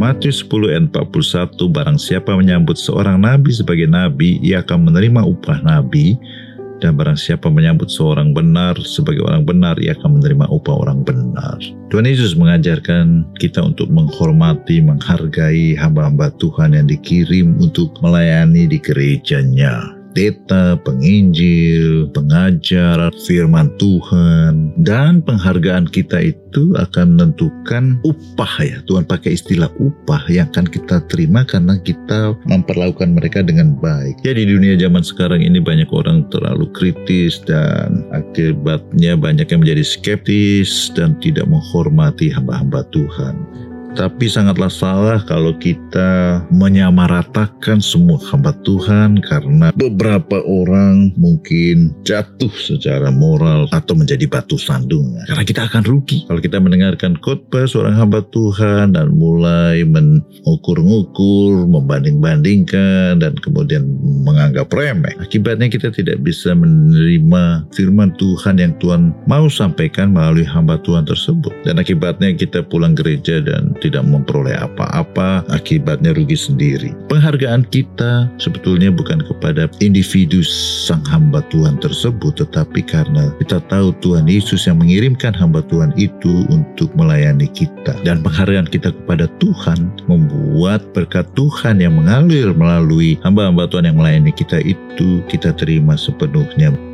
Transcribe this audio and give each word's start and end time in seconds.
Matius 0.00 0.40
10 0.48 0.72
ayat 0.72 0.84
41 0.96 1.60
Barang 1.68 2.00
siapa 2.00 2.32
menyambut 2.32 2.80
seorang 2.80 3.20
nabi 3.20 3.52
sebagai 3.52 3.84
nabi 3.84 4.40
Ia 4.40 4.64
akan 4.64 4.88
menerima 4.88 5.20
upah 5.28 5.60
nabi 5.60 6.16
dan 6.80 6.96
barang 6.96 7.20
siapa 7.20 7.52
menyambut 7.52 7.92
seorang 7.92 8.32
benar 8.32 8.72
sebagai 8.80 9.20
orang 9.28 9.44
benar, 9.44 9.76
ia 9.76 9.92
akan 9.92 10.16
menerima 10.16 10.48
upah 10.48 10.80
orang 10.80 11.04
benar. 11.04 11.60
Tuhan 11.92 12.08
Yesus 12.08 12.32
mengajarkan 12.40 13.28
kita 13.36 13.60
untuk 13.60 13.92
menghormati, 13.92 14.80
menghargai 14.80 15.76
hamba-hamba 15.76 16.32
Tuhan 16.40 16.72
yang 16.72 16.88
dikirim 16.88 17.60
untuk 17.60 17.92
melayani 18.00 18.64
di 18.64 18.80
gerejanya 18.80 20.00
pendeta, 20.10 20.74
penginjil, 20.82 22.10
pengajar, 22.40 23.12
firman 23.28 23.68
Tuhan, 23.76 24.72
dan 24.80 25.20
penghargaan 25.20 25.84
kita 25.92 26.32
itu 26.32 26.72
akan 26.72 27.20
menentukan 27.20 28.00
upah 28.00 28.54
ya. 28.64 28.80
Tuhan 28.88 29.04
pakai 29.04 29.36
istilah 29.36 29.68
upah 29.76 30.24
yang 30.32 30.48
akan 30.48 30.64
kita 30.64 31.04
terima 31.12 31.44
karena 31.44 31.76
kita 31.84 32.32
memperlakukan 32.48 33.12
mereka 33.12 33.44
dengan 33.44 33.76
baik. 33.76 34.24
Ya 34.24 34.32
di 34.32 34.48
dunia 34.48 34.72
zaman 34.80 35.04
sekarang 35.04 35.44
ini 35.44 35.60
banyak 35.60 35.92
orang 35.92 36.32
terlalu 36.32 36.64
kritis 36.72 37.44
dan 37.44 38.08
akibatnya 38.16 39.20
banyak 39.20 39.44
yang 39.44 39.60
menjadi 39.60 39.84
skeptis 39.84 40.88
dan 40.96 41.20
tidak 41.20 41.44
menghormati 41.44 42.32
hamba-hamba 42.32 42.88
Tuhan. 42.88 43.36
Tapi 43.90 44.30
sangatlah 44.30 44.70
salah 44.70 45.18
kalau 45.26 45.50
kita 45.58 46.40
menyamaratakan 46.54 47.82
semua 47.82 48.22
hamba 48.30 48.54
Tuhan 48.62 49.18
karena 49.18 49.74
beberapa 49.74 50.38
orang 50.46 51.10
mungkin 51.18 51.90
jatuh 52.06 52.52
secara 52.54 53.10
moral 53.10 53.66
atau 53.74 53.98
menjadi 53.98 54.30
batu 54.30 54.54
sandungan. 54.54 55.26
Karena 55.26 55.42
kita 55.42 55.66
akan 55.66 55.82
rugi 55.82 56.22
kalau 56.30 56.38
kita 56.38 56.62
mendengarkan 56.62 57.18
khotbah 57.18 57.66
seorang 57.66 57.98
hamba 57.98 58.22
Tuhan 58.30 58.94
dan 58.94 59.10
mulai 59.10 59.82
mengukur-ngukur, 59.82 61.66
membanding-bandingkan 61.66 63.18
dan 63.18 63.34
kemudian 63.42 63.82
menganggap 64.22 64.70
remeh. 64.70 65.18
Akibatnya 65.18 65.66
kita 65.66 65.90
tidak 65.90 66.22
bisa 66.22 66.54
menerima 66.54 67.66
firman 67.74 68.14
Tuhan 68.14 68.62
yang 68.62 68.72
Tuhan 68.78 69.10
mau 69.26 69.50
sampaikan 69.50 70.14
melalui 70.14 70.46
hamba 70.46 70.78
Tuhan 70.86 71.02
tersebut. 71.10 71.50
Dan 71.66 71.82
akibatnya 71.82 72.30
kita 72.38 72.62
pulang 72.62 72.94
gereja 72.94 73.42
dan 73.42 73.74
tidak 73.80 74.04
memperoleh 74.06 74.54
apa-apa, 74.56 75.44
akibatnya 75.50 76.12
rugi 76.14 76.36
sendiri. 76.36 76.92
Penghargaan 77.08 77.66
kita 77.72 78.28
sebetulnya 78.36 78.92
bukan 78.92 79.24
kepada 79.24 79.66
individu 79.80 80.44
sang 80.44 81.02
hamba 81.08 81.40
Tuhan 81.48 81.80
tersebut, 81.80 82.38
tetapi 82.40 82.84
karena 82.84 83.32
kita 83.42 83.58
tahu 83.72 83.96
Tuhan 84.04 84.28
Yesus 84.28 84.68
yang 84.68 84.78
mengirimkan 84.78 85.32
hamba 85.32 85.64
Tuhan 85.66 85.96
itu 85.96 86.46
untuk 86.52 86.92
melayani 86.94 87.48
kita. 87.50 87.96
Dan 88.04 88.20
penghargaan 88.20 88.68
kita 88.68 88.92
kepada 88.92 89.26
Tuhan 89.40 89.90
membuat 90.06 90.84
berkat 90.92 91.26
Tuhan 91.34 91.80
yang 91.80 91.96
mengalir 91.96 92.52
melalui 92.52 93.16
hamba-hamba 93.24 93.66
Tuhan 93.68 93.88
yang 93.88 93.98
melayani 93.98 94.32
kita 94.34 94.60
itu 94.62 95.24
kita 95.26 95.56
terima 95.56 95.96
sepenuhnya. 95.96 96.89